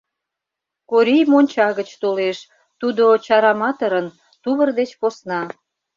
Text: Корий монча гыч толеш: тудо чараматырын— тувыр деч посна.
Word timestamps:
Корий 0.89 1.23
монча 1.31 1.67
гыч 1.79 1.89
толеш: 2.01 2.37
тудо 2.79 3.03
чараматырын— 3.25 4.07
тувыр 4.43 4.69
деч 4.79 4.91
посна. 4.99 5.41